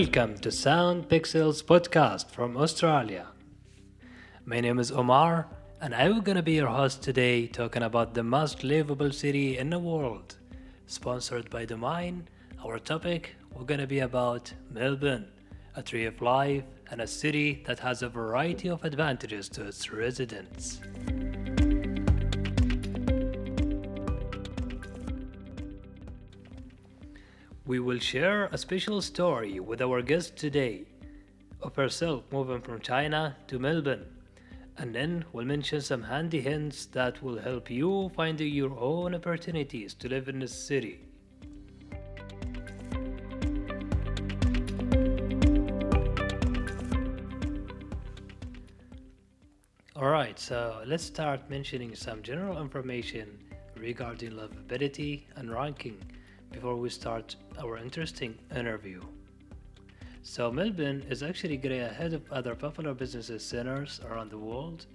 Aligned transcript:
Welcome 0.00 0.38
to 0.38 0.50
Sound 0.50 1.10
Pixels 1.10 1.62
podcast 1.62 2.30
from 2.30 2.56
Australia. 2.56 3.26
My 4.46 4.58
name 4.58 4.78
is 4.78 4.90
Omar, 4.90 5.46
and 5.78 5.94
I'm 5.94 6.22
gonna 6.22 6.42
be 6.42 6.54
your 6.54 6.68
host 6.68 7.02
today 7.02 7.46
talking 7.46 7.82
about 7.82 8.14
the 8.14 8.22
most 8.22 8.64
livable 8.64 9.12
city 9.12 9.58
in 9.58 9.68
the 9.68 9.78
world. 9.78 10.36
Sponsored 10.86 11.50
by 11.50 11.66
Domain, 11.66 12.26
our 12.64 12.78
topic 12.78 13.36
we're 13.52 13.66
gonna 13.66 13.86
be 13.86 13.98
about 13.98 14.50
Melbourne, 14.70 15.28
a 15.76 15.82
tree 15.82 16.06
of 16.06 16.22
life 16.22 16.64
and 16.90 17.02
a 17.02 17.06
city 17.06 17.62
that 17.66 17.80
has 17.80 18.00
a 18.00 18.08
variety 18.08 18.70
of 18.70 18.82
advantages 18.86 19.50
to 19.50 19.66
its 19.66 19.92
residents. 19.92 20.80
We 27.70 27.78
will 27.78 28.00
share 28.00 28.46
a 28.46 28.58
special 28.58 29.00
story 29.00 29.60
with 29.60 29.80
our 29.80 30.02
guest 30.02 30.36
today 30.36 30.86
of 31.62 31.76
herself 31.76 32.24
moving 32.32 32.60
from 32.62 32.80
China 32.80 33.36
to 33.46 33.60
Melbourne. 33.60 34.06
And 34.76 34.92
then 34.92 35.24
we'll 35.32 35.44
mention 35.44 35.80
some 35.80 36.02
handy 36.02 36.40
hints 36.40 36.86
that 36.86 37.22
will 37.22 37.38
help 37.38 37.70
you 37.70 38.10
find 38.16 38.40
your 38.40 38.76
own 38.76 39.14
opportunities 39.14 39.94
to 39.94 40.08
live 40.08 40.28
in 40.28 40.40
this 40.40 40.52
city. 40.52 40.98
Alright, 49.94 50.40
so 50.40 50.82
let's 50.86 51.04
start 51.04 51.48
mentioning 51.48 51.94
some 51.94 52.20
general 52.24 52.60
information 52.60 53.38
regarding 53.76 54.32
livability 54.32 55.22
and 55.36 55.52
ranking 55.52 55.98
before 56.52 56.76
we 56.76 56.90
start 56.90 57.36
our 57.58 57.76
interesting 57.76 58.38
interview. 58.54 59.00
So, 60.22 60.52
Melbourne 60.52 61.02
is 61.08 61.22
actually 61.22 61.56
getting 61.56 61.80
ahead 61.80 62.12
of 62.12 62.30
other 62.30 62.54
popular 62.54 62.92
business 62.94 63.44
centers 63.44 64.00
around 64.08 64.30
the 64.30 64.38
world, 64.38 64.86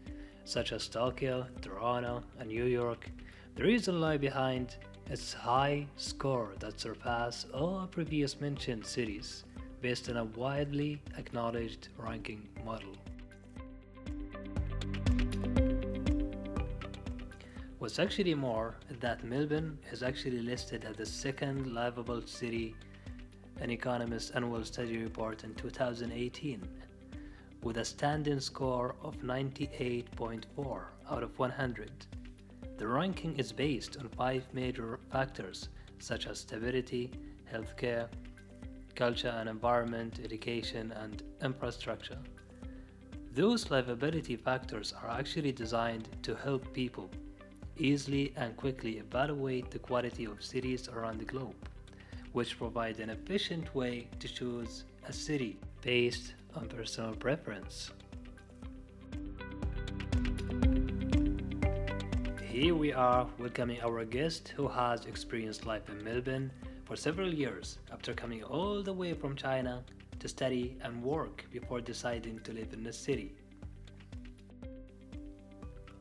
such 0.43 0.71
as 0.71 0.87
Tokyo, 0.87 1.47
Toronto, 1.61 2.23
and 2.39 2.49
New 2.49 2.65
York. 2.65 3.09
The 3.55 3.63
reason 3.63 3.99
lie 3.99 4.17
behind 4.17 4.75
its 5.09 5.33
high 5.33 5.87
score 5.97 6.53
that 6.59 6.79
surpass 6.79 7.45
all 7.53 7.87
previous 7.87 8.39
mentioned 8.39 8.85
cities 8.85 9.43
based 9.81 10.09
on 10.09 10.17
a 10.17 10.25
widely 10.25 11.01
acknowledged 11.17 11.89
ranking 11.97 12.47
model. 12.65 12.95
What's 17.77 17.99
actually 17.99 18.35
more 18.35 18.77
that 19.01 19.25
Melbourne 19.25 19.77
is 19.91 20.01
actually 20.01 20.41
listed 20.41 20.85
as 20.85 20.95
the 20.95 21.05
second 21.05 21.73
livable 21.73 22.21
city 22.25 22.73
in 23.59 23.69
Economist 23.69 24.31
Annual 24.33 24.63
Study 24.63 24.97
Report 24.97 25.43
in 25.43 25.53
2018 25.55 26.65
with 27.63 27.75
a 27.75 27.83
standing 27.83 28.39
score 28.39 28.95
of 29.03 29.17
98.4 29.17 30.83
out 31.11 31.21
of 31.21 31.37
100. 31.37 31.91
The 32.77 32.87
ranking 32.87 33.37
is 33.37 33.51
based 33.51 33.97
on 33.97 34.07
five 34.07 34.47
major 34.53 34.97
factors 35.11 35.67
such 35.99 36.27
as 36.27 36.39
stability, 36.39 37.11
healthcare, 37.53 38.07
culture 38.95 39.35
and 39.37 39.49
environment, 39.49 40.21
education, 40.23 40.93
and 40.93 41.23
infrastructure. 41.43 42.19
Those 43.33 43.65
livability 43.65 44.39
factors 44.39 44.93
are 44.93 45.09
actually 45.09 45.51
designed 45.51 46.07
to 46.23 46.35
help 46.35 46.71
people 46.73 47.09
easily 47.77 48.33
and 48.35 48.55
quickly 48.57 48.97
evaluate 48.97 49.71
the 49.71 49.79
quality 49.79 50.25
of 50.25 50.43
cities 50.43 50.89
around 50.89 51.19
the 51.19 51.25
globe, 51.25 51.55
which 52.33 52.57
provides 52.57 52.99
an 52.99 53.09
efficient 53.09 53.73
way 53.75 54.07
to 54.19 54.27
choose 54.27 54.83
a 55.07 55.13
city 55.13 55.57
based 55.81 56.33
on 56.55 56.67
personal 56.67 57.13
preference. 57.13 57.91
Here 62.43 62.73
we 62.73 62.93
are 62.93 63.27
welcoming 63.37 63.81
our 63.81 64.05
guest 64.05 64.53
who 64.55 64.67
has 64.67 65.05
experienced 65.05 65.65
life 65.65 65.89
in 65.89 66.01
Melbourne 66.03 66.51
for 66.85 66.95
several 66.95 67.33
years 67.33 67.79
after 67.91 68.13
coming 68.13 68.43
all 68.43 68.81
the 68.81 68.93
way 68.93 69.13
from 69.13 69.35
China 69.35 69.83
to 70.19 70.27
study 70.27 70.77
and 70.81 71.03
work 71.03 71.43
before 71.51 71.81
deciding 71.81 72.39
to 72.39 72.53
live 72.53 72.71
in 72.71 72.83
the 72.83 72.93
city. 72.93 73.35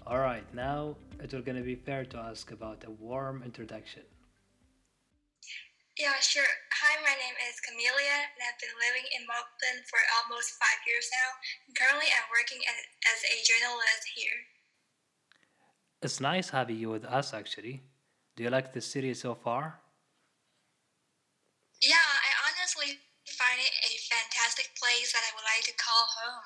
Alright, 0.07 0.45
now 0.53 0.97
it 1.23 1.33
will 1.33 1.41
gonna 1.41 1.65
be 1.65 1.77
fair 1.77 2.05
to 2.05 2.19
ask 2.19 2.53
about 2.53 2.85
a 2.85 2.91
warm 2.91 3.43
introduction. 3.43 4.03
Yeah, 5.97 6.21
sure. 6.21 6.45
Hi, 6.77 7.01
my 7.01 7.17
name 7.17 7.39
is 7.49 7.57
Camelia, 7.65 8.19
and 8.37 8.41
I've 8.45 8.61
been 8.61 8.77
living 8.85 9.09
in 9.17 9.25
Melbourne 9.25 9.81
for 9.89 9.97
almost 10.21 10.61
five 10.61 10.77
years 10.85 11.09
now. 11.09 11.31
And 11.65 11.73
currently, 11.73 12.11
I'm 12.13 12.29
working 12.29 12.61
as, 12.69 12.79
as 13.09 13.21
a 13.25 13.37
journalist 13.49 14.05
here. 14.13 14.39
It's 16.03 16.21
nice 16.21 16.51
having 16.51 16.77
you 16.77 16.91
with 16.91 17.07
us, 17.07 17.33
actually. 17.33 17.89
Do 18.37 18.43
you 18.43 18.51
like 18.51 18.75
the 18.75 18.83
city 18.83 19.15
so 19.15 19.33
far? 19.33 19.81
Yeah, 21.81 21.97
I 21.97 22.31
honestly 22.45 23.01
find 23.25 23.57
it 23.57 23.73
a 23.73 23.93
fantastic 24.13 24.69
place 24.77 25.17
that 25.17 25.25
I 25.25 25.33
would 25.33 25.49
like 25.49 25.65
to 25.65 25.73
call 25.81 26.05
home. 26.21 26.45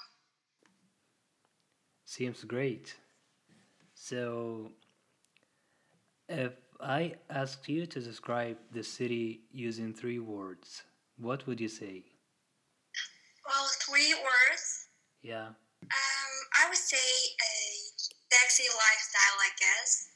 Seems 2.05 2.45
great. 2.45 2.95
So, 4.09 4.71
if 6.31 6.55
I 6.81 7.17
asked 7.29 7.69
you 7.69 7.85
to 7.85 8.01
describe 8.01 8.57
the 8.73 8.83
city 8.83 9.43
using 9.53 9.93
three 9.93 10.19
words, 10.19 10.83
what 11.19 11.47
would 11.47 11.61
you 11.61 11.69
say? 11.69 12.05
Well, 13.47 13.67
three 13.83 14.15
words. 14.15 14.89
Yeah. 15.21 15.49
Um, 15.49 16.33
I 16.59 16.69
would 16.69 16.79
say 16.79 16.97
a 16.97 17.53
sexy 18.33 18.69
lifestyle, 18.83 19.39
I 19.45 19.51
guess. 19.61 20.09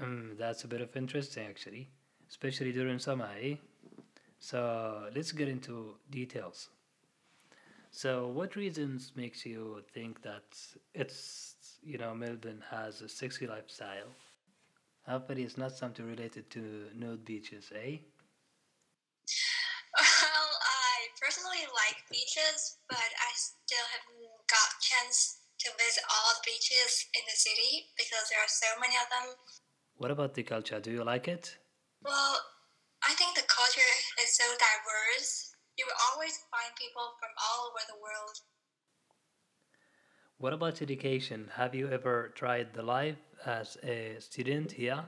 Um, 0.00 0.36
that's 0.38 0.62
a 0.62 0.68
bit 0.68 0.80
of 0.80 0.96
interesting, 0.96 1.44
actually, 1.48 1.90
especially 2.30 2.70
during 2.70 3.00
summer, 3.00 3.30
eh? 3.42 3.56
So 4.38 5.08
let's 5.12 5.32
get 5.32 5.48
into 5.48 5.96
details. 6.08 6.68
So, 7.90 8.28
what 8.28 8.54
reasons 8.54 9.10
makes 9.16 9.44
you 9.44 9.82
think 9.92 10.22
that 10.22 10.44
it's 10.94 11.51
you 11.82 11.98
know 11.98 12.14
Melbourne 12.14 12.62
has 12.70 13.00
a 13.02 13.08
sexy 13.08 13.46
lifestyle? 13.46 14.14
Hopefully, 15.06 15.42
it's 15.42 15.58
not 15.58 15.72
something 15.72 16.06
related 16.06 16.50
to 16.50 16.88
nude 16.94 17.24
beaches, 17.24 17.72
eh? 17.74 17.98
Well, 19.98 20.48
I 20.62 21.10
personally 21.20 21.66
like 21.74 21.98
beaches, 22.10 22.78
but 22.88 22.96
I 22.98 23.30
still 23.34 23.86
haven't 23.90 24.30
got 24.46 24.70
chance 24.80 25.42
to 25.60 25.70
visit 25.78 26.04
all 26.06 26.38
the 26.38 26.46
beaches 26.46 27.06
in 27.14 27.22
the 27.26 27.36
city 27.36 27.90
because 27.98 28.30
there 28.30 28.38
are 28.38 28.48
so 28.48 28.66
many 28.80 28.94
of 28.94 29.10
them. 29.10 29.34
What 29.96 30.10
about 30.10 30.34
the 30.34 30.42
culture? 30.42 30.80
Do 30.80 30.90
you 30.90 31.04
like 31.04 31.28
it? 31.28 31.58
Well, 32.02 32.38
I 33.02 33.14
think 33.14 33.34
the 33.34 33.46
culture 33.46 33.92
is 34.22 34.38
so 34.38 34.44
diverse 34.54 35.52
you 35.78 35.88
will 35.88 36.00
always 36.12 36.36
find 36.52 36.68
people 36.76 37.16
from 37.16 37.32
all 37.40 37.72
over 37.72 37.82
the 37.88 38.00
world. 38.00 38.36
What 40.42 40.50
about 40.50 40.82
education? 40.82 41.54
Have 41.54 41.70
you 41.70 41.86
ever 41.86 42.34
tried 42.34 42.74
the 42.74 42.82
life 42.82 43.22
as 43.46 43.78
a 43.86 44.18
student 44.18 44.74
here? 44.74 44.98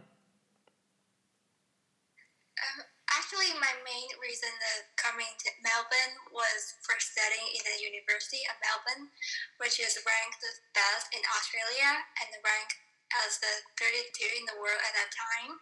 Um, 2.54 2.78
actually, 3.10 3.50
my 3.58 3.74
main 3.82 4.14
reason 4.22 4.54
of 4.78 4.94
coming 4.94 5.26
to 5.26 5.50
Melbourne 5.58 6.14
was 6.30 6.78
for 6.86 6.94
studying 7.02 7.50
in 7.50 7.66
the 7.66 7.82
University 7.82 8.46
of 8.46 8.62
Melbourne, 8.62 9.10
which 9.58 9.82
is 9.82 9.98
ranked 10.06 10.38
the 10.38 10.54
best 10.70 11.10
in 11.10 11.26
Australia 11.26 12.06
and 12.22 12.30
ranked 12.38 12.78
as 13.26 13.42
the 13.42 13.66
32 13.74 14.38
in 14.38 14.46
the 14.46 14.54
world 14.62 14.78
at 14.86 14.94
that 14.94 15.10
time. 15.10 15.58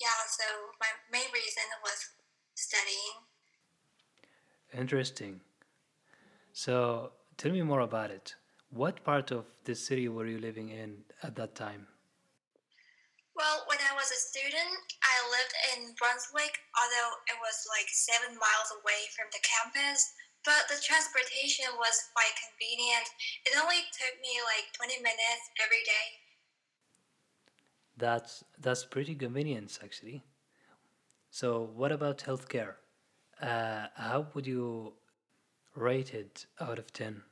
Yeah, 0.00 0.16
so 0.32 0.72
my 0.80 0.88
main 1.12 1.28
reason 1.36 1.68
was 1.84 2.16
studying. 2.56 3.28
Interesting. 4.72 5.44
So 6.56 7.12
tell 7.36 7.52
me 7.52 7.60
more 7.60 7.84
about 7.84 8.08
it. 8.08 8.32
What 8.70 9.02
part 9.04 9.30
of 9.30 9.46
the 9.64 9.74
city 9.74 10.08
were 10.08 10.26
you 10.26 10.38
living 10.38 10.68
in 10.68 11.04
at 11.22 11.36
that 11.36 11.54
time? 11.54 11.88
Well, 13.34 13.64
when 13.66 13.78
I 13.78 13.94
was 13.94 14.10
a 14.10 14.18
student, 14.18 14.76
I 15.00 15.16
lived 15.30 15.54
in 15.72 15.94
Brunswick, 15.94 16.58
although 16.76 17.12
it 17.30 17.38
was 17.40 17.64
like 17.70 17.88
seven 17.88 18.34
miles 18.36 18.70
away 18.82 19.08
from 19.16 19.30
the 19.32 19.40
campus. 19.40 20.12
But 20.44 20.68
the 20.68 20.80
transportation 20.82 21.66
was 21.78 22.10
quite 22.14 22.34
convenient. 22.34 23.08
It 23.46 23.54
only 23.56 23.82
took 23.94 24.14
me 24.20 24.42
like 24.44 24.72
20 24.76 25.02
minutes 25.02 25.44
every 25.62 25.82
day. 25.84 26.06
That's 27.96 28.44
that's 28.58 28.84
pretty 28.84 29.14
convenient 29.14 29.78
actually. 29.82 30.24
So 31.30 31.62
what 31.74 31.92
about 31.92 32.18
healthcare? 32.18 32.74
Uh, 33.40 33.86
how 33.94 34.28
would 34.34 34.46
you 34.46 34.94
rate 35.74 36.14
it 36.14 36.46
out 36.60 36.78
of 36.78 36.92
10? 36.92 37.22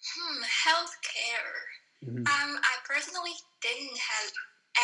Hmm, 0.00 0.40
healthcare. 0.42 1.56
Mm-hmm. 2.04 2.24
Um, 2.24 2.50
I 2.60 2.74
personally 2.88 3.36
didn't 3.60 3.98
have 3.98 4.32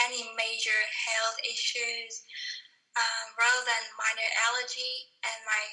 any 0.07 0.29
major 0.37 0.79
health 0.93 1.39
issues. 1.45 2.23
um, 2.97 3.27
rather 3.37 3.65
than 3.69 3.83
minor 4.01 4.31
allergy, 4.49 4.95
and 5.21 5.39
my 5.45 5.65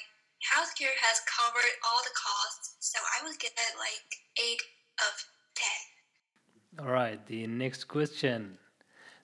healthcare 0.44 0.92
has 1.00 1.24
covered 1.24 1.72
all 1.88 2.00
the 2.04 2.12
costs, 2.12 2.76
so 2.80 2.98
I 3.00 3.24
would 3.24 3.38
get 3.40 3.52
like 3.80 4.08
eight 4.36 4.60
of 5.00 5.14
ten. 5.56 5.80
All 6.84 6.92
right, 6.92 7.24
the 7.26 7.46
next 7.46 7.84
question. 7.84 8.58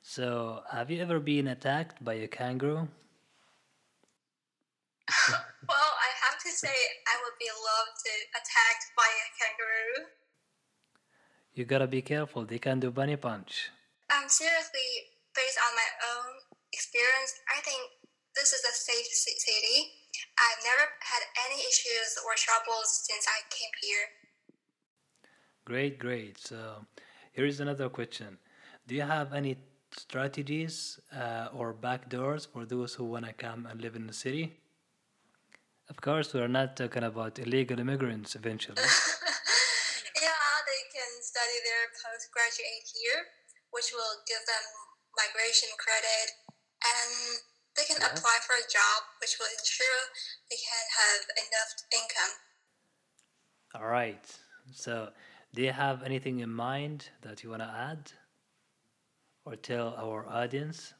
So, 0.03 0.63
have 0.73 0.91
you 0.91 1.03
ever 1.03 1.21
been 1.21 1.49
attacked 1.49 2.03
by 2.03 2.15
a 2.15 2.29
kangaroo? 2.29 2.89
well, 5.69 5.91
I 6.01 6.09
have 6.25 6.41
to 6.41 6.49
say 6.61 6.77
I 7.09 7.15
would 7.25 7.37
be 7.41 7.49
loved 7.49 7.97
to 8.05 8.13
attacked 8.37 8.87
by 8.93 9.09
a 9.09 9.27
kangaroo. 9.41 10.13
You 11.57 11.65
gotta 11.65 11.89
be 11.89 12.03
careful, 12.03 12.45
they 12.45 12.61
can 12.61 12.81
do 12.81 12.91
bunny 12.91 13.17
punch. 13.17 13.73
Um, 14.13 14.29
seriously, 14.29 14.91
based 15.35 15.59
on 15.59 15.73
my 15.73 15.91
own 16.13 16.29
experience, 16.73 17.33
I 17.49 17.61
think 17.65 17.81
this 18.37 18.53
is 18.53 18.63
a 18.65 18.75
safe 18.75 19.09
city. 19.09 19.77
I've 20.37 20.63
never 20.65 20.85
had 21.01 21.23
any 21.49 21.61
issues 21.65 22.11
or 22.25 22.33
troubles 22.37 23.09
since 23.09 23.25
I 23.27 23.41
came 23.49 23.75
here. 23.83 24.07
Great, 25.65 25.99
great. 25.99 26.39
So, 26.39 26.87
here 27.33 27.47
is 27.47 27.61
another 27.61 27.89
question. 27.89 28.39
Do 28.87 28.95
you 28.95 29.03
have 29.03 29.33
any 29.33 29.57
strategies 29.97 31.01
uh, 31.15 31.49
or 31.55 31.73
back 31.73 32.09
doors 32.09 32.47
for 32.47 32.65
those 32.65 32.95
who 32.95 33.05
wanna 33.05 33.33
come 33.33 33.67
and 33.67 33.81
live 33.81 33.97
in 33.97 34.07
the 34.07 34.13
city? 34.13 34.61
Of 35.91 36.01
course, 36.01 36.33
we 36.33 36.41
are 36.41 36.47
not 36.47 36.77
talking 36.77 37.03
about 37.03 37.41
illegal 37.41 37.81
immigrants 37.81 38.37
eventually. 38.37 38.79
yeah, 40.23 40.47
they 40.63 40.83
can 40.95 41.11
study 41.19 41.59
their 41.67 41.91
postgraduate 41.99 42.87
here, 42.95 43.27
which 43.75 43.91
will 43.91 44.23
give 44.23 44.39
them 44.47 44.65
migration 45.19 45.69
credit, 45.83 46.31
and 46.87 47.43
they 47.75 47.83
can 47.91 47.99
apply 47.99 48.39
for 48.47 48.55
a 48.55 48.71
job, 48.71 49.03
which 49.21 49.35
will 49.43 49.51
ensure 49.51 50.01
they 50.47 50.63
can 50.63 50.85
have 50.95 51.27
enough 51.43 51.71
income. 51.91 52.35
All 53.75 53.91
right. 53.91 54.25
So, 54.71 55.11
do 55.53 55.63
you 55.63 55.73
have 55.73 56.05
anything 56.05 56.39
in 56.39 56.55
mind 56.55 57.11
that 57.23 57.43
you 57.43 57.51
want 57.51 57.63
to 57.63 57.69
add 57.69 58.13
or 59.45 59.57
tell 59.57 59.97
our 59.99 60.25
audience? 60.31 60.95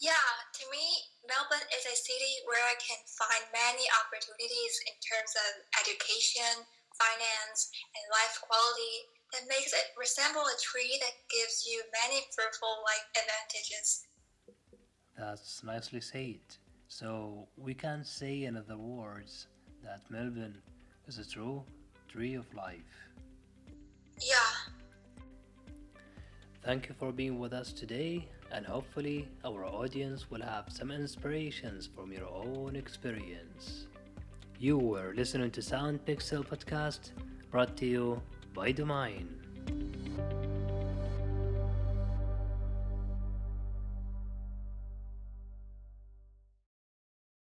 Yeah, 0.00 0.24
to 0.54 0.64
me, 0.72 1.11
Melbourne 1.22 1.68
is 1.70 1.86
a 1.86 1.94
city 1.94 2.34
where 2.50 2.62
I 2.66 2.74
can 2.82 2.98
find 3.06 3.46
many 3.54 3.86
opportunities 4.02 4.74
in 4.90 4.96
terms 4.98 5.32
of 5.38 5.50
education, 5.78 6.66
finance, 6.98 7.70
and 7.94 8.04
life 8.10 8.42
quality 8.42 9.06
that 9.30 9.46
makes 9.46 9.70
it 9.70 9.94
resemble 9.94 10.42
a 10.42 10.58
tree 10.58 10.98
that 10.98 11.14
gives 11.30 11.62
you 11.62 11.78
many 12.02 12.26
fruitful 12.34 12.82
life 12.82 13.06
advantages. 13.14 14.10
That's 15.16 15.62
nicely 15.62 16.02
said. 16.02 16.42
So, 16.88 17.48
we 17.56 17.72
can 17.72 18.04
say, 18.04 18.44
in 18.44 18.56
other 18.56 18.76
words, 18.76 19.46
that 19.82 20.02
Melbourne 20.10 20.60
is 21.06 21.18
a 21.18 21.24
true 21.24 21.64
tree 22.08 22.34
of 22.34 22.52
life. 22.52 22.94
Yeah, 24.20 24.72
Thank 26.62 26.88
you 26.88 26.94
for 26.94 27.10
being 27.10 27.40
with 27.40 27.52
us 27.52 27.72
today, 27.72 28.28
and 28.52 28.66
hopefully, 28.66 29.28
our 29.44 29.64
audience 29.64 30.30
will 30.30 30.42
have 30.42 30.66
some 30.68 30.90
inspirations 30.90 31.88
from 31.94 32.12
your 32.12 32.28
own 32.28 32.76
experience. 32.76 33.86
You 34.58 34.76
were 34.78 35.14
listening 35.16 35.50
to 35.52 35.62
Sound 35.62 36.04
Pixel 36.04 36.46
Podcast 36.46 37.12
brought 37.50 37.76
to 37.78 37.86
you 37.86 38.22
by 38.54 38.72
Domain. 38.72 39.41